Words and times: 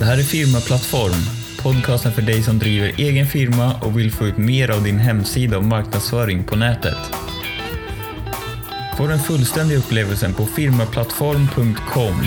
Det 0.00 0.06
här 0.06 0.18
är 0.18 0.22
Firmaplattform, 0.22 1.24
podcasten 1.62 2.12
för 2.12 2.22
dig 2.22 2.42
som 2.42 2.58
driver 2.58 2.92
egen 2.98 3.26
firma 3.26 3.74
och 3.80 3.98
vill 3.98 4.12
få 4.12 4.26
ut 4.26 4.36
mer 4.36 4.70
av 4.70 4.84
din 4.84 4.98
hemsida 4.98 5.58
och 5.58 5.64
marknadsföring 5.64 6.44
på 6.44 6.56
nätet. 6.56 6.98
Få 8.96 9.06
den 9.06 9.18
fullständiga 9.18 9.78
upplevelsen 9.78 10.34
på 10.34 10.46
firmaplattform.com 10.46 12.22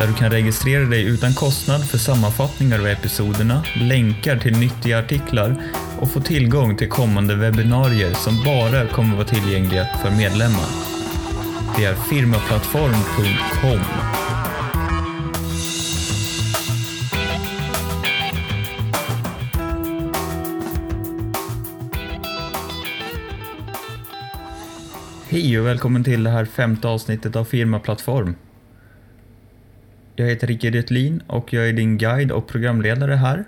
där 0.00 0.06
du 0.06 0.14
kan 0.14 0.30
registrera 0.30 0.84
dig 0.84 1.04
utan 1.04 1.34
kostnad 1.34 1.88
för 1.88 1.98
sammanfattningar 1.98 2.78
av 2.78 2.86
episoderna, 2.86 3.64
länkar 3.80 4.38
till 4.38 4.58
nyttiga 4.58 4.98
artiklar 4.98 5.62
och 5.98 6.10
få 6.10 6.20
tillgång 6.20 6.76
till 6.76 6.88
kommande 6.88 7.34
webbinarier 7.34 8.14
som 8.14 8.44
bara 8.44 8.86
kommer 8.86 9.16
vara 9.16 9.26
tillgängliga 9.26 9.86
för 10.02 10.10
medlemmar. 10.10 10.68
Det 11.76 11.84
är 11.84 11.94
firmaplattform.com. 11.94 14.17
Hej 25.38 25.60
och 25.60 25.66
välkommen 25.66 26.04
till 26.04 26.24
det 26.24 26.30
här 26.30 26.44
femte 26.44 26.88
avsnittet 26.88 27.36
av 27.36 27.44
Firmaplattform. 27.44 28.34
Jag 30.16 30.26
heter 30.26 30.46
Rickard 30.46 30.74
Götlin 30.74 31.22
och 31.26 31.52
jag 31.52 31.68
är 31.68 31.72
din 31.72 31.98
guide 31.98 32.32
och 32.32 32.48
programledare 32.48 33.14
här. 33.14 33.44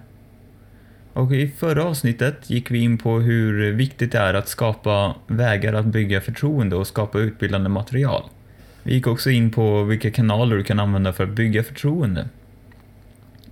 Och 1.13 1.35
i 1.35 1.49
förra 1.49 1.85
avsnittet 1.85 2.51
gick 2.51 2.71
vi 2.71 2.79
in 2.79 2.99
på 2.99 3.21
hur 3.21 3.73
viktigt 3.73 4.13
det 4.13 4.19
är 4.19 4.35
att 4.35 4.49
skapa 4.49 5.15
vägar 5.27 5.73
att 5.73 5.87
bygga 5.87 6.21
förtroende 6.21 6.77
och 6.77 6.87
skapa 6.87 7.19
utbildande 7.19 7.69
material. 7.69 8.23
Vi 8.83 8.95
gick 8.95 9.07
också 9.07 9.31
in 9.31 9.51
på 9.51 9.83
vilka 9.85 10.11
kanaler 10.11 10.57
du 10.57 10.65
kan 10.65 10.81
använda 10.81 11.13
för 11.13 11.25
att 11.25 11.31
bygga 11.31 11.63
förtroende. 11.63 12.29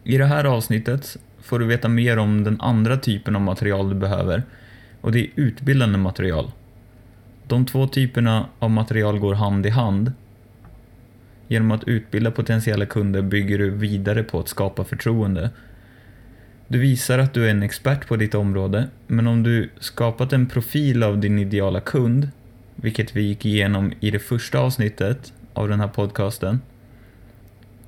I 0.04 0.18
det 0.18 0.26
här 0.26 0.44
avsnittet 0.44 1.16
får 1.42 1.58
du 1.58 1.66
veta 1.66 1.88
mer 1.88 2.18
om 2.18 2.44
den 2.44 2.60
andra 2.60 2.96
typen 2.96 3.36
av 3.36 3.42
material 3.42 3.88
du 3.88 3.94
behöver 3.94 4.42
och 5.00 5.12
det 5.12 5.20
är 5.20 5.28
utbildande 5.34 5.98
material. 5.98 6.50
De 7.48 7.66
två 7.66 7.86
typerna 7.86 8.48
av 8.58 8.70
material 8.70 9.18
går 9.18 9.34
hand 9.34 9.66
i 9.66 9.70
hand. 9.70 10.12
Genom 11.48 11.70
att 11.70 11.88
utbilda 11.88 12.30
potentiella 12.30 12.86
kunder 12.86 13.22
bygger 13.22 13.58
du 13.58 13.70
vidare 13.70 14.22
på 14.22 14.40
att 14.40 14.48
skapa 14.48 14.84
förtroende. 14.84 15.50
Du 16.68 16.78
visar 16.78 17.18
att 17.18 17.34
du 17.34 17.46
är 17.46 17.50
en 17.50 17.62
expert 17.62 18.08
på 18.08 18.16
ditt 18.16 18.34
område, 18.34 18.88
men 19.06 19.26
om 19.26 19.42
du 19.42 19.70
skapat 19.78 20.32
en 20.32 20.46
profil 20.46 21.02
av 21.02 21.18
din 21.18 21.38
ideala 21.38 21.80
kund, 21.80 22.28
vilket 22.76 23.16
vi 23.16 23.22
gick 23.22 23.46
igenom 23.46 23.92
i 24.00 24.10
det 24.10 24.18
första 24.18 24.58
avsnittet 24.58 25.32
av 25.52 25.68
den 25.68 25.80
här 25.80 25.88
podcasten, 25.88 26.60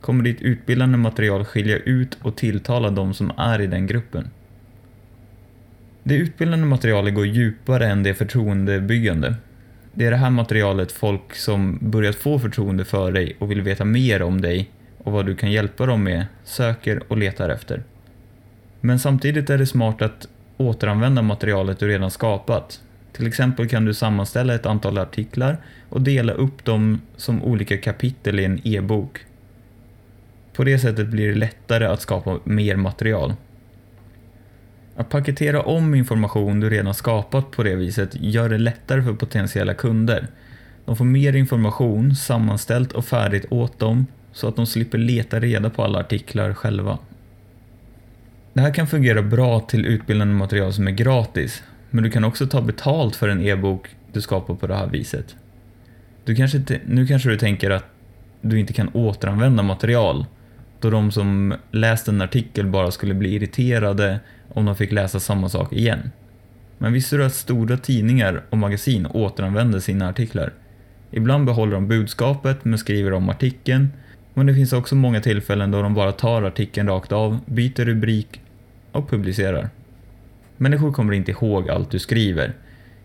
kommer 0.01 0.25
ditt 0.25 0.43
utbildande 0.43 0.99
material 0.99 1.45
skilja 1.45 1.77
ut 1.77 2.19
och 2.23 2.37
tilltala 2.37 2.91
de 2.91 3.15
som 3.15 3.33
är 3.37 3.61
i 3.61 3.67
den 3.67 3.87
gruppen. 3.87 4.31
Det 6.03 6.15
utbildande 6.15 6.67
materialet 6.67 7.15
går 7.15 7.27
djupare 7.27 7.87
än 7.87 8.03
det 8.03 8.15
förtroendebyggande. 8.15 9.35
Det 9.93 10.07
är 10.07 10.11
det 10.11 10.17
här 10.17 10.31
materialet 10.31 10.93
folk 10.93 11.35
som 11.35 11.79
börjat 11.81 12.17
få 12.17 12.39
förtroende 12.39 12.85
för 12.85 13.13
dig 13.13 13.37
och 13.39 13.51
vill 13.51 13.63
veta 13.63 13.85
mer 13.85 14.23
om 14.23 14.41
dig 14.41 14.71
och 14.99 15.13
vad 15.13 15.27
du 15.27 15.37
kan 15.37 15.51
hjälpa 15.51 15.87
dem 15.87 16.05
med 16.05 16.27
söker 16.45 17.03
och 17.09 17.17
letar 17.17 17.49
efter. 17.49 17.83
Men 18.81 18.99
samtidigt 18.99 19.51
är 19.51 19.59
det 19.59 19.67
smart 19.67 20.03
att 20.03 20.29
återanvända 20.57 21.23
materialet 21.23 21.79
du 21.79 21.89
redan 21.89 22.11
skapat. 22.11 22.81
Till 23.13 23.27
exempel 23.27 23.69
kan 23.69 23.85
du 23.85 23.95
sammanställa 23.95 24.55
ett 24.55 24.67
antal 24.67 24.99
artiklar 24.99 25.57
och 25.89 26.01
dela 26.01 26.33
upp 26.33 26.65
dem 26.65 27.01
som 27.17 27.45
olika 27.45 27.79
kapitel 27.79 28.41
i 28.41 28.45
en 28.45 28.61
e-bok. 28.65 29.19
På 30.53 30.65
det 30.65 30.79
sättet 30.79 31.09
blir 31.09 31.29
det 31.29 31.35
lättare 31.39 31.87
att 31.87 32.01
skapa 32.01 32.39
mer 32.45 32.77
material. 32.77 33.35
Att 35.01 35.09
paketera 35.09 35.63
om 35.63 35.95
information 35.95 36.61
du 36.61 36.71
redan 36.71 36.95
skapat 36.95 37.51
på 37.51 37.63
det 37.63 37.75
viset 37.75 38.11
gör 38.13 38.49
det 38.49 38.59
lättare 38.59 39.03
för 39.03 39.13
potentiella 39.13 39.75
kunder. 39.75 40.27
De 40.85 40.97
får 40.97 41.05
mer 41.05 41.37
information 41.37 42.17
sammanställt 42.17 42.93
och 42.93 43.05
färdigt 43.05 43.47
åt 43.51 43.79
dem 43.79 44.07
så 44.33 44.49
att 44.49 44.57
de 44.57 44.67
slipper 44.67 44.99
leta 44.99 45.41
reda 45.41 45.71
på 45.71 45.85
alla 45.85 45.99
artiklar 45.99 46.55
själva. 46.55 46.99
Det 48.53 48.61
här 48.61 48.75
kan 48.75 48.87
fungera 48.87 49.23
bra 49.23 49.61
till 49.61 49.87
utbildande 49.87 50.35
material 50.35 50.73
som 50.73 50.87
är 50.87 50.93
gratis, 50.93 51.63
men 51.91 52.05
du 52.05 52.11
kan 52.11 52.25
också 52.25 52.47
ta 52.47 52.61
betalt 52.61 53.17
för 53.17 53.29
en 53.29 53.41
e-bok 53.41 53.89
du 54.13 54.21
skapar 54.21 54.55
på 54.55 54.67
det 54.67 54.75
här 54.75 54.87
viset. 54.87 55.37
Du 56.25 56.35
kanske, 56.35 56.63
nu 56.87 57.07
kanske 57.07 57.29
du 57.29 57.39
tänker 57.39 57.71
att 57.71 57.85
du 58.41 58.61
inte 58.61 58.73
kan 58.73 58.89
återanvända 58.89 59.63
material, 59.63 60.27
då 60.81 60.91
de 60.91 61.13
som 61.13 61.55
läst 61.71 62.09
en 62.09 62.21
artikel 62.21 62.67
bara 62.67 62.91
skulle 62.91 63.15
bli 63.15 63.35
irriterade 63.35 64.21
om 64.49 64.65
de 64.65 64.77
fick 64.77 64.93
läsa 64.93 65.21
samma 65.21 65.49
sak 65.49 65.73
igen. 65.73 66.11
Men 66.79 66.93
visste 66.93 67.17
du 67.17 67.25
att 67.25 67.35
stora 67.35 67.77
tidningar 67.77 68.43
och 68.51 68.59
magasin 68.59 69.07
återanvänder 69.07 69.81
sina 69.81 70.09
artiklar? 70.09 70.53
Ibland 71.11 71.47
behåller 71.47 71.73
de 71.73 71.89
budskapet 71.89 72.65
men 72.65 72.79
skriver 72.79 73.13
om 73.13 73.29
artikeln, 73.29 73.89
men 74.35 74.47
det 74.47 74.55
finns 74.55 74.73
också 74.73 74.95
många 74.95 75.21
tillfällen 75.21 75.71
då 75.71 75.83
de 75.83 75.95
bara 75.95 76.13
tar 76.13 76.43
artikeln 76.43 76.89
rakt 76.89 77.13
av, 77.13 77.41
byter 77.47 77.85
rubrik 77.85 78.41
och 78.93 79.11
publicerar. 79.11 79.69
Människor 80.57 80.93
kommer 80.93 81.13
inte 81.13 81.31
ihåg 81.31 81.71
allt 81.71 81.91
du 81.91 81.99
skriver. 81.99 82.53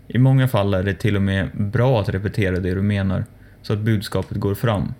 I 0.07 0.17
många 0.17 0.47
fall 0.47 0.73
är 0.73 0.83
det 0.83 0.93
till 0.93 1.15
och 1.15 1.21
med 1.21 1.49
bra 1.53 2.01
att 2.01 2.09
repetera 2.09 2.59
det 2.59 2.73
du 2.73 2.81
menar, 2.81 3.25
så 3.61 3.73
att 3.73 3.79
budskapet 3.79 4.37
går 4.37 4.55
fram. 4.55 4.93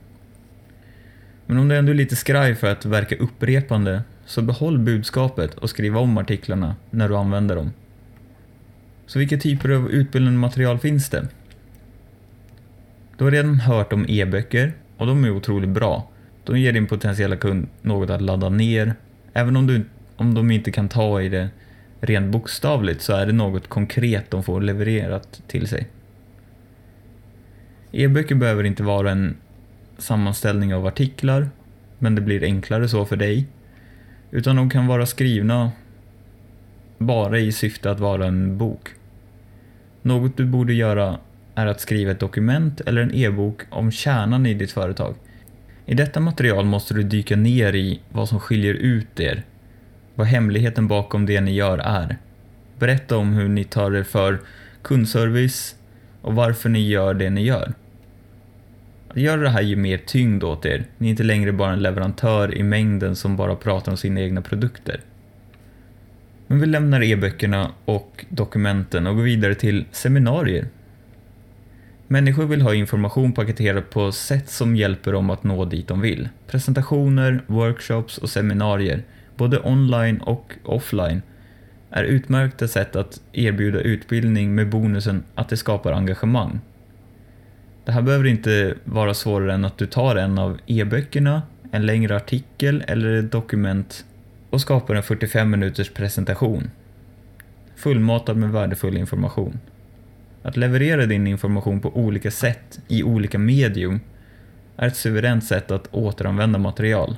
Men 1.45 1.57
om 1.57 1.67
du 1.67 1.77
ändå 1.77 1.91
är 1.91 1.95
lite 1.95 2.15
skraj 2.15 2.55
för 2.55 2.71
att 2.71 2.85
verka 2.85 3.15
upprepande, 3.15 4.03
så 4.25 4.41
behåll 4.41 4.79
budskapet 4.79 5.55
och 5.55 5.69
skriv 5.69 5.97
om 5.97 6.17
artiklarna 6.17 6.75
när 6.89 7.09
du 7.09 7.15
använder 7.15 7.55
dem. 7.55 7.73
Så 9.05 9.19
vilka 9.19 9.37
typer 9.37 9.69
av 9.69 9.91
utbildande 9.91 10.39
material 10.39 10.79
finns 10.79 11.09
det? 11.09 11.27
Du 13.17 13.23
har 13.23 13.31
redan 13.31 13.59
hört 13.59 13.93
om 13.93 14.05
e-böcker 14.09 14.73
och 14.97 15.07
de 15.07 15.25
är 15.25 15.31
otroligt 15.31 15.69
bra. 15.69 16.09
De 16.43 16.59
ger 16.59 16.73
din 16.73 16.87
potentiella 16.87 17.35
kund 17.35 17.67
något 17.81 18.09
att 18.09 18.21
ladda 18.21 18.49
ner. 18.49 18.95
Även 19.33 19.55
om, 19.55 19.67
du, 19.67 19.85
om 20.15 20.33
de 20.33 20.51
inte 20.51 20.71
kan 20.71 20.89
ta 20.89 21.21
i 21.21 21.29
det 21.29 21.49
rent 21.99 22.31
bokstavligt 22.31 23.01
så 23.01 23.13
är 23.13 23.25
det 23.25 23.33
något 23.33 23.67
konkret 23.67 24.31
de 24.31 24.43
får 24.43 24.61
levererat 24.61 25.41
till 25.47 25.67
sig. 25.67 25.87
E-böcker 27.91 28.35
behöver 28.35 28.63
inte 28.63 28.83
vara 28.83 29.11
en 29.11 29.37
sammanställning 29.97 30.75
av 30.75 30.85
artiklar, 30.85 31.49
men 31.99 32.15
det 32.15 32.21
blir 32.21 32.43
enklare 32.43 32.89
så 32.89 33.05
för 33.05 33.15
dig. 33.15 33.47
Utan 34.31 34.55
de 34.55 34.69
kan 34.69 34.87
vara 34.87 35.05
skrivna 35.05 35.71
bara 36.97 37.39
i 37.39 37.51
syfte 37.51 37.91
att 37.91 37.99
vara 37.99 38.25
en 38.25 38.57
bok. 38.57 38.89
Något 40.01 40.37
du 40.37 40.45
borde 40.45 40.73
göra 40.73 41.19
är 41.55 41.65
att 41.65 41.81
skriva 41.81 42.11
ett 42.11 42.19
dokument 42.19 42.81
eller 42.81 43.01
en 43.01 43.15
e-bok 43.15 43.61
om 43.69 43.91
kärnan 43.91 44.45
i 44.45 44.53
ditt 44.53 44.71
företag. 44.71 45.15
I 45.85 45.93
detta 45.93 46.19
material 46.19 46.65
måste 46.65 46.93
du 46.93 47.03
dyka 47.03 47.35
ner 47.35 47.75
i 47.75 48.01
vad 48.11 48.29
som 48.29 48.39
skiljer 48.39 48.73
ut 48.73 49.19
er, 49.19 49.43
vad 50.15 50.27
hemligheten 50.27 50.87
bakom 50.87 51.25
det 51.25 51.41
ni 51.41 51.53
gör 51.53 51.77
är. 51.77 52.17
Berätta 52.79 53.17
om 53.17 53.33
hur 53.33 53.49
ni 53.49 53.63
tar 53.63 53.95
er 53.95 54.03
för 54.03 54.39
kundservice 54.81 55.75
och 56.21 56.35
varför 56.35 56.69
ni 56.69 56.87
gör 56.87 57.13
det 57.13 57.29
ni 57.29 57.43
gör. 57.43 57.73
Att 59.15 59.21
det 59.21 59.49
här 59.49 59.61
ger 59.61 59.75
mer 59.75 59.97
tyngd 59.97 60.43
åt 60.43 60.65
er. 60.65 60.85
Ni 60.97 61.07
är 61.07 61.11
inte 61.11 61.23
längre 61.23 61.51
bara 61.51 61.73
en 61.73 61.81
leverantör 61.81 62.57
i 62.57 62.63
mängden 62.63 63.15
som 63.15 63.35
bara 63.35 63.55
pratar 63.55 63.91
om 63.91 63.97
sina 63.97 64.21
egna 64.21 64.41
produkter. 64.41 65.01
Men 66.47 66.59
vi 66.59 66.65
lämnar 66.65 67.03
e-böckerna 67.03 67.71
och 67.85 68.25
dokumenten 68.29 69.07
och 69.07 69.15
går 69.15 69.23
vidare 69.23 69.55
till 69.55 69.85
seminarier. 69.91 70.67
Människor 72.07 72.45
vill 72.45 72.61
ha 72.61 72.73
information 72.73 73.31
paketerad 73.31 73.89
på 73.89 74.11
sätt 74.11 74.49
som 74.49 74.75
hjälper 74.75 75.11
dem 75.11 75.29
att 75.29 75.43
nå 75.43 75.65
dit 75.65 75.87
de 75.87 76.01
vill. 76.01 76.29
Presentationer, 76.47 77.41
workshops 77.47 78.17
och 78.17 78.29
seminarier, 78.29 79.03
både 79.35 79.59
online 79.59 80.17
och 80.17 80.53
offline, 80.63 81.21
är 81.89 82.03
utmärkta 82.03 82.67
sätt 82.67 82.95
att 82.95 83.21
erbjuda 83.33 83.79
utbildning 83.79 84.55
med 84.55 84.69
bonusen 84.69 85.23
att 85.35 85.49
det 85.49 85.57
skapar 85.57 85.91
engagemang. 85.91 86.59
Det 87.85 87.91
här 87.91 88.01
behöver 88.01 88.25
inte 88.25 88.75
vara 88.83 89.13
svårare 89.13 89.53
än 89.53 89.65
att 89.65 89.77
du 89.77 89.85
tar 89.85 90.15
en 90.15 90.39
av 90.39 90.59
e-böckerna, 90.65 91.41
en 91.71 91.85
längre 91.85 92.15
artikel 92.15 92.83
eller 92.87 93.13
ett 93.13 93.31
dokument 93.31 94.05
och 94.49 94.61
skapar 94.61 94.95
en 94.95 95.03
45 95.03 95.49
minuters 95.49 95.89
presentation. 95.89 96.71
Fullmatad 97.75 98.37
med 98.37 98.51
värdefull 98.51 98.97
information. 98.97 99.59
Att 100.43 100.57
leverera 100.57 101.05
din 101.05 101.27
information 101.27 101.79
på 101.79 101.97
olika 101.97 102.31
sätt 102.31 102.79
i 102.87 103.03
olika 103.03 103.39
medium 103.39 103.99
är 104.77 104.87
ett 104.87 104.97
suveränt 104.97 105.43
sätt 105.43 105.71
att 105.71 105.87
återanvända 105.91 106.59
material. 106.59 107.15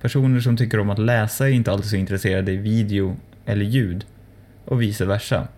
Personer 0.00 0.40
som 0.40 0.56
tycker 0.56 0.80
om 0.80 0.90
att 0.90 0.98
läsa 0.98 1.48
är 1.48 1.52
inte 1.52 1.72
alltid 1.72 1.90
så 1.90 1.96
intresserade 1.96 2.52
i 2.52 2.56
video 2.56 3.16
eller 3.46 3.64
ljud 3.64 4.06
och 4.64 4.82
vice 4.82 5.04
versa. 5.04 5.48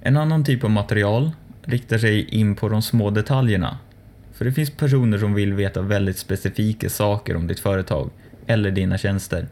En 0.00 0.16
annan 0.16 0.44
typ 0.44 0.64
av 0.64 0.70
material 0.70 1.30
riktar 1.62 1.98
sig 1.98 2.24
in 2.24 2.54
på 2.54 2.68
de 2.68 2.82
små 2.82 3.10
detaljerna. 3.10 3.78
För 4.32 4.44
det 4.44 4.52
finns 4.52 4.70
personer 4.70 5.18
som 5.18 5.34
vill 5.34 5.52
veta 5.52 5.82
väldigt 5.82 6.18
specifika 6.18 6.88
saker 6.88 7.36
om 7.36 7.46
ditt 7.46 7.60
företag. 7.60 8.10
eller 8.46 8.70
dina 8.70 8.98
tjänster. 8.98 9.48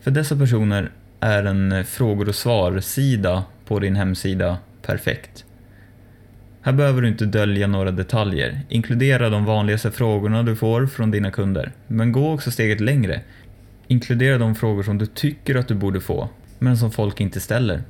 För 0.00 0.10
dessa 0.10 0.36
personer 0.36 0.90
är 1.20 1.44
en 1.44 1.84
frågor 1.84 2.28
och 2.28 2.34
svar-sida 2.34 3.44
på 3.64 3.78
din 3.78 3.96
hemsida 3.96 4.58
perfekt. 4.82 5.44
Här 6.62 6.72
behöver 6.72 7.02
du 7.02 7.08
inte 7.08 7.24
dölja 7.24 7.66
några 7.66 7.90
detaljer. 7.90 8.60
Inkludera 8.68 9.30
de 9.30 9.44
vanligaste 9.44 9.90
frågorna 9.90 10.42
du 10.42 10.56
får 10.56 10.86
från 10.86 11.10
dina 11.10 11.30
kunder. 11.30 11.72
Men 11.86 12.12
gå 12.12 12.32
också 12.32 12.50
steget 12.50 12.80
längre. 12.80 13.20
Inkludera 13.86 14.38
de 14.38 14.54
frågor 14.54 14.82
som 14.82 14.98
du 14.98 15.06
tycker 15.06 15.54
att 15.54 15.68
du 15.68 15.74
borde 15.74 16.00
få, 16.00 16.28
men 16.58 16.76
som 16.76 16.90
folk 16.90 17.20
inte 17.20 17.40
ställer. 17.40 17.82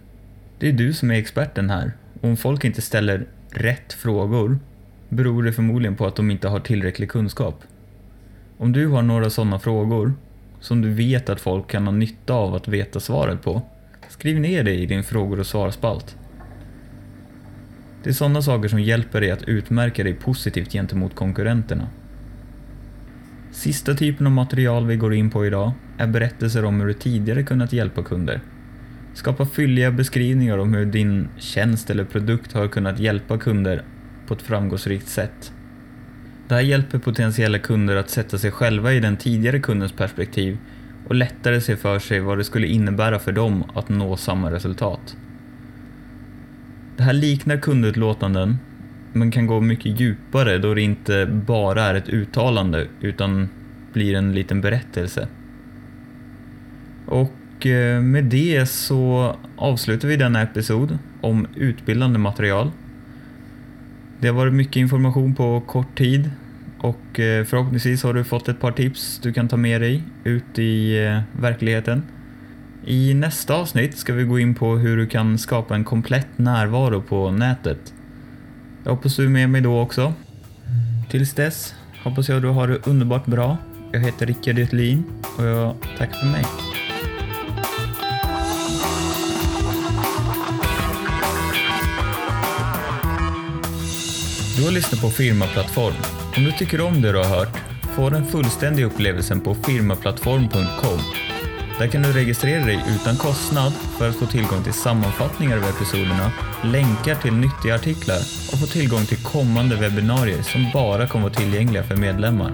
Det 0.58 0.69
är 0.69 0.73
du 0.73 0.93
som 0.93 1.11
är 1.11 1.14
experten 1.14 1.70
här. 1.70 1.93
Om 2.20 2.37
folk 2.37 2.65
inte 2.65 2.82
ställer 2.82 3.26
rätt 3.50 3.93
frågor 3.93 4.59
beror 5.09 5.43
det 5.43 5.53
förmodligen 5.53 5.97
på 5.97 6.06
att 6.06 6.17
de 6.17 6.31
inte 6.31 6.49
har 6.49 6.61
tillräcklig 6.61 7.11
kunskap. 7.11 7.65
Om 8.59 8.73
du 8.73 8.87
har 8.87 9.03
några 9.03 9.31
sådana 9.31 9.59
frågor 9.59 10.12
som 10.61 10.82
du 10.82 10.91
vet 10.91 11.29
att 11.29 11.41
folk 11.41 11.70
kan 11.70 11.85
ha 11.85 11.93
nytta 11.93 12.35
av 12.35 12.55
att 12.55 12.69
veta 12.69 13.00
svaret 13.00 13.43
på, 13.43 13.62
skriv 14.09 14.41
ner 14.41 14.65
det 14.65 14.75
i 14.75 14.87
din 14.87 15.05
frågor 15.05 15.41
och 15.41 15.47
svarspalt. 15.47 16.17
Det 18.03 18.11
är 18.11 18.15
sådana 18.15 18.43
saker 18.43 18.69
som 18.69 18.81
hjälper 18.81 19.21
dig 19.21 19.31
att 19.31 19.43
utmärka 19.43 20.05
dig 20.05 20.14
positivt 20.14 20.73
gentemot 20.73 21.14
konkurrenterna. 21.14 21.88
Sista 23.53 23.94
typen 23.94 24.26
av 24.26 24.32
material 24.32 24.87
vi 24.87 24.97
går 24.97 25.14
in 25.14 25.31
på 25.31 25.47
idag 25.47 25.73
är 25.99 26.06
berättelser 26.06 26.64
om 26.64 26.81
hur 26.81 26.87
du 26.87 26.94
tidigare 26.94 27.43
kunnat 27.43 27.73
hjälpa 27.73 28.03
kunder. 28.03 28.41
Skapa 29.19 29.47
fylliga 29.47 29.91
beskrivningar 29.91 30.59
om 30.59 30.75
hur 30.75 30.87
din 30.87 31.29
tjänst 31.38 31.91
eller 31.91 32.05
produkt 32.05 32.53
har 32.53 32.69
kunnat 32.69 32.99
hjälpa 32.99 33.38
kunder 33.38 33.82
på 34.26 34.35
ett 34.35 34.43
framgångsrikt 34.43 35.09
sätt. 35.09 35.53
Det 36.49 36.55
här 36.55 36.62
hjälper 36.62 36.99
potentiella 36.99 37.59
kunder 37.59 37.97
att 37.97 38.11
sätta 38.11 38.38
sig 38.38 38.50
själva 38.50 38.93
i 38.93 39.00
den 39.00 39.17
tidigare 39.17 39.61
kundens 39.61 39.93
perspektiv 39.93 40.59
och 41.09 41.15
lättare 41.15 41.61
se 41.61 41.76
för 41.76 41.99
sig 41.99 42.20
vad 42.20 42.38
det 42.38 42.44
skulle 42.44 42.67
innebära 42.67 43.19
för 43.19 43.32
dem 43.32 43.65
att 43.75 43.88
nå 43.88 44.17
samma 44.17 44.50
resultat. 44.50 45.17
Det 46.97 47.03
här 47.03 47.12
liknar 47.12 47.56
kundutlåtanden 47.56 48.59
men 49.12 49.31
kan 49.31 49.47
gå 49.47 49.61
mycket 49.61 50.00
djupare 50.00 50.59
då 50.59 50.75
det 50.75 50.82
inte 50.82 51.26
bara 51.26 51.82
är 51.82 51.94
ett 51.94 52.09
uttalande 52.09 52.87
utan 53.00 53.49
blir 53.93 54.14
en 54.14 54.35
liten 54.35 54.61
berättelse. 54.61 55.29
Och 57.06 57.32
och 57.59 57.67
eh, 57.67 58.01
med 58.01 58.25
det 58.25 58.67
så 58.67 59.37
avslutar 59.57 60.09
vi 60.09 60.17
denna 60.17 60.43
episod 60.43 60.99
om 61.21 61.47
utbildande 61.55 62.19
material. 62.19 62.71
Det 64.21 64.29
har 64.29 64.35
varit 64.35 64.53
mycket 64.53 64.77
information 64.77 65.35
på 65.35 65.61
kort 65.61 65.99
tid 65.99 66.31
och 66.79 67.21
eh, 67.21 67.45
förhoppningsvis 67.45 68.03
har 68.03 68.15
du 68.15 68.25
fått 68.25 68.49
ett 68.49 68.61
par 68.61 68.73
tips 68.73 69.19
du 69.23 69.33
kan 69.33 69.49
ta 69.49 69.57
med 69.57 69.81
dig 69.81 70.03
ut 70.25 70.59
i 70.59 71.05
eh, 71.05 71.21
verkligheten. 71.41 72.03
I 72.87 73.15
nästa 73.15 73.55
avsnitt 73.55 73.99
ska 73.99 74.15
vi 74.15 74.25
gå 74.25 74.39
in 74.39 74.55
på 74.55 74.77
hur 74.77 74.97
du 74.97 75.07
kan 75.07 75.39
skapa 75.39 75.75
en 75.75 75.85
komplett 75.85 76.39
närvaro 76.39 77.03
på 77.03 77.31
nätet. 77.31 77.95
Jag 78.85 78.91
hoppas 78.91 79.17
du 79.17 79.25
är 79.25 79.29
med 79.29 79.51
mig 79.51 79.61
då 79.61 79.81
också. 79.81 80.13
Tills 81.11 81.35
dess 81.35 81.75
hoppas 82.05 82.29
jag 82.29 82.43
du 82.43 82.49
har 82.49 82.69
det 82.69 82.87
underbart 82.87 83.27
bra. 83.27 83.57
Jag 83.93 84.01
heter 84.01 84.27
Rickard 84.27 84.59
Götlin 84.59 85.05
och 85.39 85.45
jag 85.45 85.75
tackar 85.99 86.21
för 86.21 86.27
mig. 86.27 86.68
Du 94.59 94.65
har 94.65 94.73
lyssnat 94.73 95.01
på 95.01 95.11
Firmaplattform. 95.11 95.95
Om 96.37 96.45
du 96.45 96.53
tycker 96.53 96.81
om 96.81 97.03
det 97.03 97.13
du 97.13 97.19
har 97.19 97.25
hört, 97.25 97.57
få 97.97 98.11
den 98.11 98.27
fullständiga 98.27 98.87
upplevelsen 98.87 99.41
på 99.41 99.55
firmaplattform.com. 99.55 101.01
Där 101.79 101.89
kan 101.89 102.03
du 102.03 102.13
registrera 102.13 102.65
dig 102.65 102.85
utan 102.95 103.17
kostnad 103.17 103.73
för 103.99 104.09
att 104.09 104.17
få 104.17 104.27
tillgång 104.27 104.63
till 104.63 104.73
sammanfattningar 104.73 105.57
av 105.57 105.65
episoderna, 105.65 106.33
länkar 106.65 107.15
till 107.15 107.33
nyttiga 107.33 107.75
artiklar 107.75 108.19
och 108.53 108.61
få 108.61 108.67
tillgång 108.67 109.07
till 109.07 109.25
kommande 109.25 109.77
webbinarier 109.77 110.43
som 110.43 110.67
bara 110.73 111.07
kommer 111.07 111.25
vara 111.29 111.35
tillgängliga 111.35 111.83
för 111.83 111.97
medlemmar. 111.97 112.53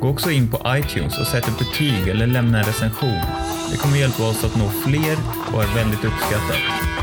Gå 0.00 0.08
också 0.08 0.30
in 0.30 0.48
på 0.48 0.60
iTunes 0.66 1.18
och 1.18 1.26
sätt 1.26 1.48
ett 1.48 1.58
betyg 1.58 2.08
eller 2.08 2.26
lämna 2.26 2.58
en 2.58 2.64
recension. 2.64 3.22
Det 3.70 3.76
kommer 3.76 3.96
hjälpa 3.96 4.28
oss 4.28 4.44
att 4.44 4.56
nå 4.56 4.68
fler 4.68 5.16
och 5.52 5.62
är 5.62 5.74
väldigt 5.74 6.04
uppskattat. 6.04 6.93